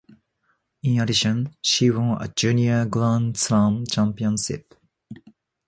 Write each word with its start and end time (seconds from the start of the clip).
In 0.81 0.99
addition, 0.99 1.55
she 1.61 1.91
won 1.91 2.19
a 2.19 2.27
junior 2.29 2.87
Grand 2.87 3.37
Slam 3.37 3.85
championship. 3.85 4.73